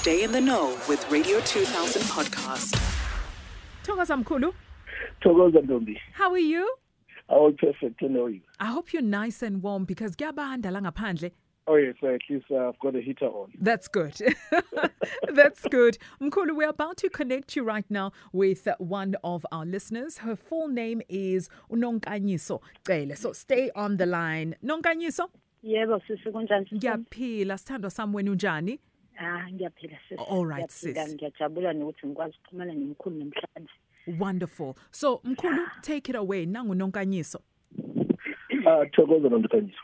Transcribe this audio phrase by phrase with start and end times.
[0.00, 2.76] Stay in the know with Radio 2000 podcast.
[3.82, 4.54] Thokoza mkhulu,
[5.20, 5.96] Thokoza Ntombi.
[6.12, 6.66] how are you?
[7.28, 8.40] All perfect to know you.
[8.58, 11.30] I hope you're nice and warm because kuyabanda la ngaphandle.
[11.66, 13.52] Oh yes, at least uh, I've got a heater on.
[13.60, 14.14] That's good.
[15.34, 15.98] That's good.
[16.20, 20.18] Mkhulu, we're about to connect you right now with uh, one of our listeners.
[20.18, 23.14] Her full name is Unonkanyiso Cele.
[23.16, 24.56] So stay on the line.
[24.64, 25.28] Nonkanyiso,
[25.64, 26.64] Yebo sisi kunjani?
[26.68, 26.76] sisi?
[26.76, 28.78] ngiyaphila sithandwa sami wena unjani?
[29.22, 30.20] Ah ngiyaphila sisi.
[30.30, 30.96] All right, sis.
[31.14, 33.72] Ngiyajabula nokuthi ngikwazi ukuxhumana nomkhulu namhlanje.
[34.18, 34.74] Wonderful.
[34.90, 36.46] So Mkhulu, take it away.
[36.46, 37.40] Nangu Nonkanyiso.
[38.66, 39.74] Uh Thokoza Ntombi.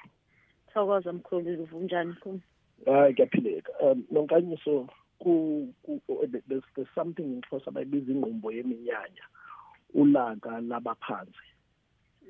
[0.74, 2.40] Thokoza mkhulu uvunjani mkhulu?
[2.86, 3.72] Hayi kuyaphileka.
[3.82, 6.02] Um nonkanyiso ku ku-
[6.48, 9.24] there's, there's something in Xhosa bayibiza ingqumbo yeminyanya.
[9.94, 11.32] Ulaka labaphansi.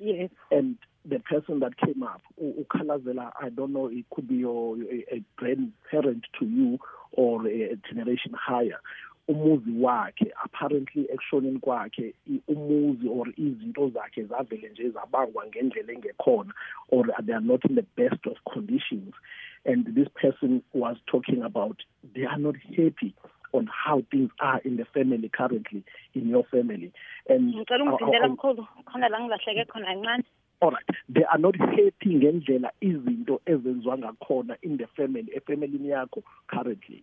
[0.00, 0.30] Yes.
[0.50, 0.76] And
[1.08, 5.22] the person that came up u- ukhalazela I don't know it could be your a,
[5.36, 6.78] grandparent to you
[7.12, 8.80] or a, generation higher.
[9.28, 12.14] Umuzi wakhe apparently ekushoneni kwakhe
[12.48, 16.52] umuzi or izinto zakhe zavele nje zabangwa ngendlela engekhona
[16.90, 19.14] or they are not in the best of conditions.
[19.64, 21.82] And this person was talking about
[22.14, 23.14] they are not happy
[23.56, 25.82] on how things are in the family currently
[26.14, 26.92] in your family.
[27.28, 30.24] And Ngicela I- I- ungidindela mkhulu khona la ngilahleke khona kancane.
[30.62, 37.02] alright they are not happy ngendlela izinto ezenziwa ngakhona in the family efamilini yakho currently.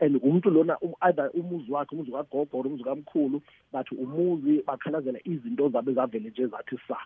[0.00, 3.40] And umuntu lona um- either umuzi wakhe umuzi kagogo or umuzi kamkhulu
[3.72, 6.96] bathi umuzi bakhalazela izinto zabe zavele nje zathi sa.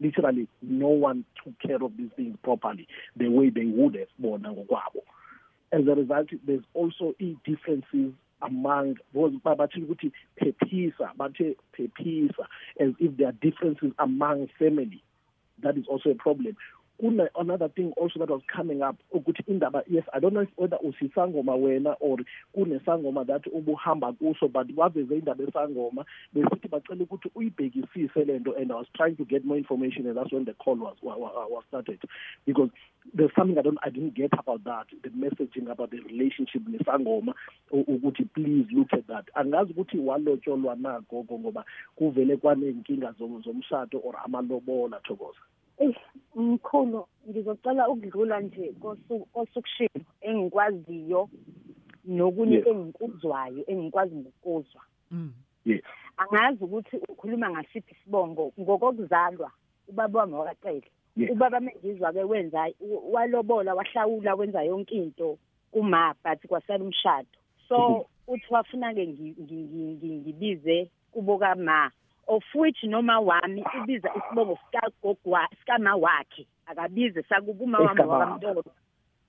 [0.00, 4.52] Literally no one took care of these things properly the way they would have bona
[4.52, 5.02] ngokwabo.
[5.72, 9.86] As a result there's also i-differences among because bathi
[12.80, 15.02] as if there are differences among family.
[15.62, 16.56] That is also a problem
[17.00, 20.48] kuna another thing also that was coming up ukuthi indaba yes i don't know if
[20.56, 22.18] whether usisangoma wena or
[22.52, 28.74] kunesangoma that ubuhamba kuso but waveze indaba esangoma besithi bacela ukuthi uyibhekisise lento and i
[28.74, 31.64] was trying to get more information and that's when the call was wa- wa- was
[31.68, 31.98] started.
[32.46, 32.70] Because
[33.14, 37.34] there's something i don't i didn't get about that the messaging about the relationship nesangoma
[37.70, 39.24] ukuthi please look at that.
[39.34, 41.64] Angazi ukuthi walotsholwa na gogo ngoba
[41.96, 45.38] kuvele kwaney'nkinga zom- zomshado or amalobola thokoza
[45.78, 45.94] Eh
[46.34, 51.28] mkhulu ngizocela ukudlula nje kosuku osukushilo engikwaziyo
[52.04, 54.82] nokunye engikuzwayo engikwazi ngokuzwa.
[55.10, 55.32] Mm.
[55.64, 55.82] yes
[56.16, 59.50] Angazi ukuthi ukhuluma ngasiphi isibongo ngokokuzalwa
[59.88, 60.88] ubaba wami wakacele.
[61.30, 62.70] Ubaba mengizwa ke wenza
[63.12, 65.38] walobola wahlawula wenza yonke into
[65.72, 67.28] kuma but kwasala umshado.
[67.68, 71.90] So uthi wafuna ke ngi- ngi- ngi- ngi- ngibize kubo kama
[72.28, 78.64] of which noma wami ubiza isibongo sika gogwa sikama wakhe akabize sakubuma wami wakamntolo.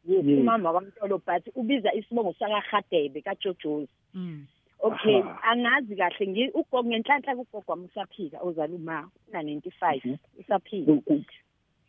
[0.05, 3.89] Yes, umama wakamntolo but ubiza isibongo saka Khadebe kaJojozi.
[4.13, 4.45] Mm.
[4.81, 10.17] Okay, angazi kahle ngi ugogo ngenhlanhla kugogo wami usaphila ozala uma una 95 Mhm.
[10.39, 10.93] usaphila.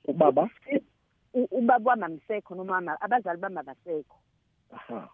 [0.04, 0.50] Ubaba
[1.34, 4.16] Ubaba wami amsekho noma mama abazali bami abasekho.
[4.74, 5.08] aha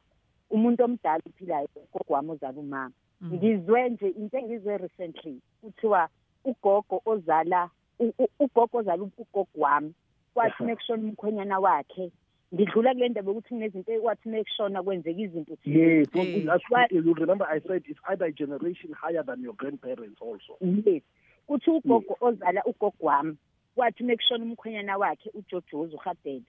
[0.50, 2.90] Umuntu omdala uphilayo ugogo wami ozala umama.
[2.90, 2.92] Mm.
[3.24, 6.08] Ngizwe nje into engizwe recently kuthiwa
[6.44, 9.94] ugogo ozala u- u- ugogo ozala ugogo wami
[10.34, 10.64] kwathi Aha.
[10.64, 12.10] mekushona umkhwenyana wakhe
[12.54, 16.14] ngidlula kule ndaba ukuthi kunezinto ekwathi mekushona kwenzeka izinto yes Eh.
[16.14, 20.20] well, that's what you remember i said it's either a generation higher than your grandparents
[20.22, 21.02] also yes
[21.46, 23.36] kuthi ugogo ozala ugogo wami
[23.74, 26.44] kwathi mekushona umkhwenyana wakhe uJojozo uHadebe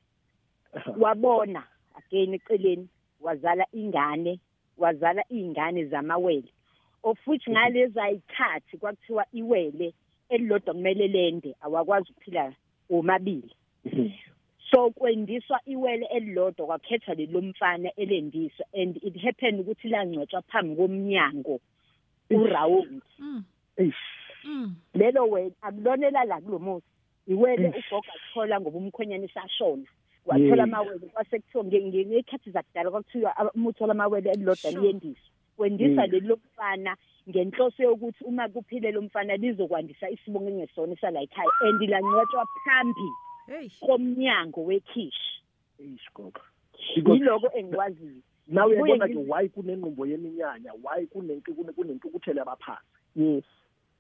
[0.73, 0.94] Aha.
[1.00, 1.63] wabona
[1.95, 2.88] again eceleni
[3.22, 4.39] wazala ingane
[4.77, 6.49] wazala izingane zamawele.
[7.03, 9.93] Of which ngalezi ayithathi kwakuthiwa iwele
[10.29, 12.53] elilodwa kumele lende awakwazi ukuphila
[12.89, 13.51] omabili
[13.85, 14.09] Mhm.
[14.71, 21.59] so kwendiswa iwele elilodwa kwakhethwa lelomfana elendiswa and it happened ukuthi langcwetshwa phambi komnyango
[22.29, 23.44] urawundi Mm.
[24.44, 24.75] Mm.
[24.94, 26.85] lelo wena akulonela la kulomuzi
[27.27, 29.83] iwele ugogo athola ngoba umkhwenyana isashona
[30.27, 30.73] wathola Yes.
[30.73, 34.81] amawele kwase kuthiwa ngekhathi zakudala kwakuthiwa uma uthola amawele elilodwa Sure.
[34.81, 36.12] liyendiswa kwendisa Yes.
[36.12, 36.97] leli lomfana
[37.29, 43.09] ngenhloso yokuthi uma kuphile lo mfana lizokwandisa isibongo engesona sala ekhaya and lancwetshwa phambi
[43.47, 43.69] Hey.
[43.79, 45.41] komnyango wekhishi
[45.79, 46.41] Eish, gogo.
[46.95, 52.39] Because yiloko engikwaziyo now Ngibuye uyabona ke ngiz- why kunenqumbo yeminyanya why kunenki kune- kunentukuthelo
[52.39, 52.81] yabaphansi
[53.15, 53.44] yes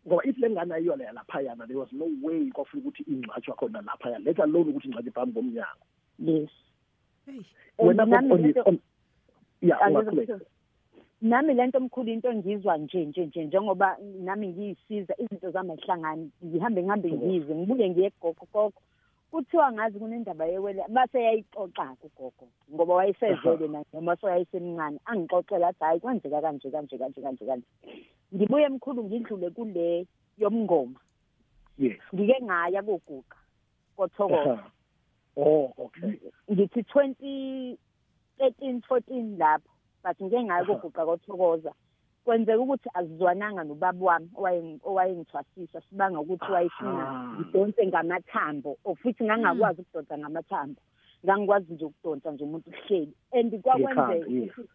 [0.07, 3.81] ngoba if le ngane ayiyo leya laphayana there was no way kwafuna ukuthi ingcwatshwa khona
[3.81, 5.85] laphaya let alone ukuthi ingcwatshwe phambi komnyango
[6.19, 6.49] yes.
[7.25, 7.41] Hey.
[7.77, 8.31] wena on-
[8.65, 8.79] on-
[9.61, 9.79] yeah
[11.21, 16.81] nami lento mkhulu into ngizwa nje nje nje njengoba nami ngiyisiza izinto zami ayihlangani ngihambe
[16.83, 18.81] ngihambe ngize ngibuye ngiye gogo gogo.
[19.31, 25.99] Kuthiwa ngazi kunendaba yewele base yayixoxa ugogo ngoba wayesezele na noma soyayisemncane angixoxela athi hayi
[25.99, 27.65] kwenzeka kanje kanje kanje kanje kanje.
[28.35, 30.05] Ngibuye emkhulu ngidlule kule
[30.37, 30.99] yomngoma.
[31.79, 31.97] Yes.
[32.15, 33.37] Ngike ngaya koguqa
[33.97, 34.63] kothokoza.
[35.37, 36.19] Oh okay.
[36.51, 37.77] Ngithi 20
[38.39, 39.69] 13 14 lapho.
[40.03, 40.75] But ngike ngayo Aha.
[40.75, 41.71] koguqa kothokoza
[42.25, 49.81] kwenzeka ukuthi azizwananga nobaba wami owaye- owayengithwasisa sibanga ukuthi wayefuna ngidonse ngamathambo of which ngangakwazi
[49.81, 50.81] ukudonsa ngamathambo.
[51.25, 53.13] Ngangikwazi nje ukudonsa nje umuntu kuhleli.
[53.31, 54.65] And kwakwenzeka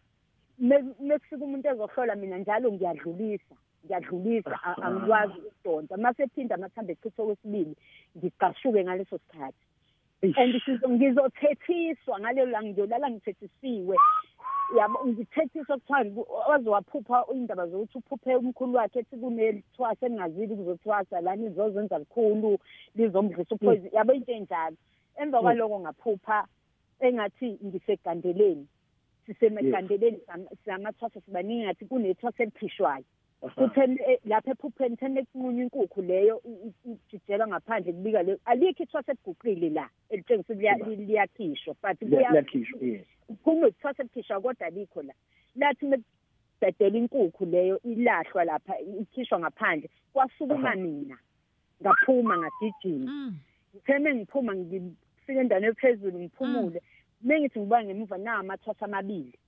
[0.99, 3.55] mekufika umuntu ezohlola mina njalo ngiyadlulisa
[3.85, 5.97] ngiyadlulisa angikwazi ukudonsa.
[5.97, 7.75] Mase phinda amathambo echitho kwesibili
[8.17, 9.57] ngicashuke ngaleso sikhathi.
[10.23, 13.97] And sizo ngizothethiswa ngalelo langa ngiyolala ngithethisiwe
[14.77, 21.49] yabo ngithethiswa kuthiwa waze waphupha indaba zokuthi uphuphe umkhulu wakhe ethi kunethwasa elingazili kuzothwasa lani
[21.49, 22.57] lizozenza likhulu
[22.95, 24.77] lizomdlisa uphoyizini yabo into enjalo.
[25.21, 26.47] Emva kwaloko ngaphupha
[26.99, 28.67] engathi ngisegandeleni
[29.25, 30.19] sisemegandeleni
[30.65, 33.05] samathwasa sibaningi ngathi kunethwasa eliphishwayo
[33.43, 33.67] Aha.
[33.67, 36.41] kuthe eh, lapha ephupheni thene kunqunywa inkukhu leyo
[36.85, 43.05] ijijelwa ngaphandle kubika leyo alikho ithwasa eliguqile la elitshengisa liyakhishwa but liyakhishwa, yes.
[43.43, 45.13] kunethwasa elikhishwa kodwa alikho la
[45.55, 51.17] lathi mekudedela inkukhu leyo ilahlwa lapha ikhishwa ngaphandle kwasukuma mina
[51.81, 53.35] ngaphuma ngagijima Mm.
[53.75, 56.81] ngithe mengiphuma ngifike endaweni ephezulu ngiphumule
[57.21, 59.39] mengithi ngibuya ngemuva nawo amathwasa amabili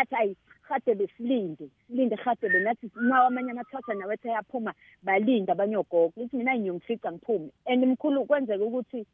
[0.00, 6.12] athi ayi hade besilinde silinde hade benathi nawo amanye amathwasa nawethu ayaphuma balinda abanye ogogo.
[6.16, 7.50] Lithi mina ngiyongifica ngiphume.
[7.66, 9.06] And mkhulu kwenzeka ukuthi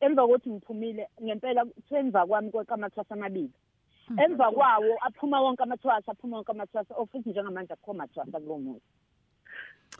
[0.00, 3.52] emva kokuthi ngiphumile ngempela kuthiwa emva kwami kweqa amathwasa amabili.
[4.24, 8.86] Emva kwawo aphuma wonke amathwasa aphuma wonke amathwasa ofuthi njengamanje akukho mathwasa kulowo muntu.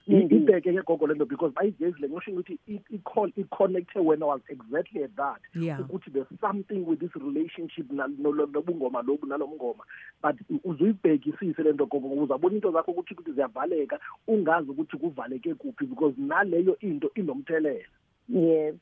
[0.08, 0.34] Mm-hmm.
[0.36, 4.40] ibheke ke gogo lento because bayigezile ngisho ukuthi it it call connected when I was
[4.48, 5.78] exactly at that Yeah.
[5.80, 9.84] ukuthi there's something with this relationship na- no- no- nobungoma lobu nalomngoma
[10.22, 15.86] but uzuyibhekisise lento gogo ngoba uzabona into zakho ukuthi ukuthi ziyavaleka ungazi ukuthi kuvaleke kuphi
[15.86, 17.80] because naleyo into inomthelela
[18.28, 18.78] yebo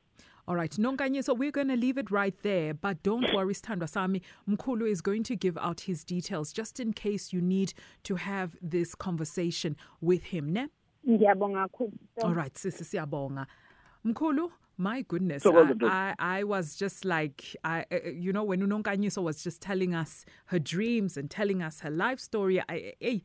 [0.48, 4.20] All right, Nonkanyiso, we're going to leave it right there, but don't worry, Sthandwa Sami.
[4.48, 7.72] Mkulu is going to give out his details just in case you need
[8.02, 10.66] to have this conversation with him, ne?
[11.08, 11.92] Ngiyabonga kakhulu
[12.22, 13.46] All right, sisi siyabonga.
[14.04, 15.74] Mkulu, my goodness, So I.
[15.86, 20.24] I, I was just like, I, uh, you know, when Unonkanyiso was just telling us
[20.46, 23.22] her dreams and telling us her life story, I, I,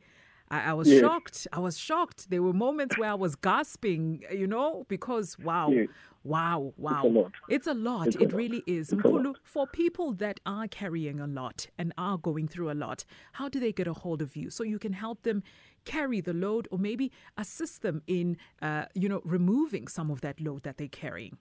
[0.50, 1.00] I, I was Yes.
[1.00, 1.46] shocked.
[1.52, 2.30] I was shocked.
[2.30, 5.88] There were moments where I was gasping, you know, because wow, Yes.
[6.24, 7.04] wow, wow.
[7.06, 7.32] lot.
[7.48, 8.06] It's a lot.
[8.08, 8.36] It's a it lot.
[8.36, 8.90] really is.
[8.90, 13.48] Mkulu, for people that are carrying a lot and are going through a lot, how
[13.48, 15.42] do they get a hold of you so you can help them
[15.84, 20.40] carry the load or maybe assist them in, uh, you know, removing some of that
[20.40, 21.38] load that they're carrying?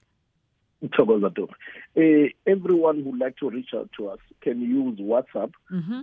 [0.90, 1.50] Thokoza Dok.
[1.98, 5.52] Uh, everyone who would like to reach out to us can use WhatsApp,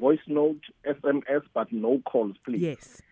[0.00, 2.60] voice note, SMS, but no calls, please.
[2.62, 3.02] Yes.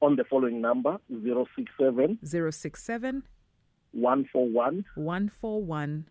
[0.00, 3.22] On the following number 067 067
[3.92, 6.04] 141 141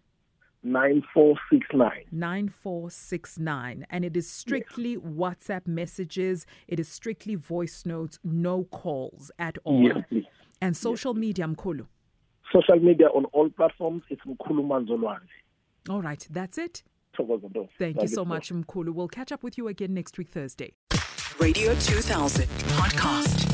[0.63, 2.05] 9469.
[2.11, 9.57] 9469 and it is strictly WhatsApp messages it is strictly voice notes no calls at
[9.65, 10.23] all Yes, please.
[10.61, 11.85] and social media mkhulu
[12.53, 15.27] Social media on all platforms, it's Mkhulu Manzolwane.
[15.89, 16.83] all right that's it.
[17.77, 18.93] Thank you so much mkhulu.
[18.93, 20.73] We'll catch up with you again next week thursday.
[21.39, 22.47] Radio 2000
[22.77, 23.52] podcast.